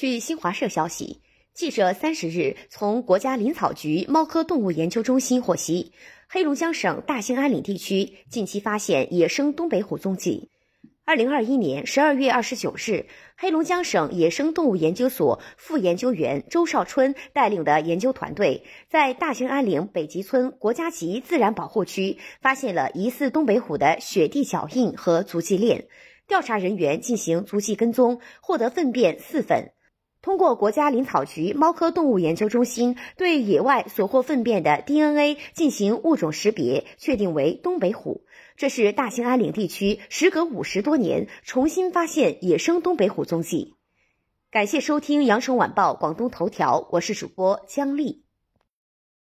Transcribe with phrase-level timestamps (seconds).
[0.00, 1.20] 据新华社消息，
[1.52, 5.92] 记者三十日从国家林草局猫科动物研究中心获悉，
[6.26, 10.48] 黑龙江省大兴安岭地区近期发现野生东北虎踪迹。
[11.04, 25.88] 二零二一年十二月二十九日，黑龙江省野生动物研究所副研究员周少春带领的研究团队，在大兴安岭北极村国家级自然保护区发现了疑似东北虎的雪地脚印和足迹链。
[26.26, 29.72] 调查人员进行足迹跟踪，获得粪便四份。
[30.22, 38.24] 通过国家林草局猫科动物研究中心对野外所获粪便的 DNA 进行物种识别，确定为东北虎。
[38.56, 43.74] 这是大兴安岭地区时隔五十多年重新发现野生东北虎踪迹。
[44.50, 48.24] 感谢收听羊城晚报广东头条，我是主播姜丽。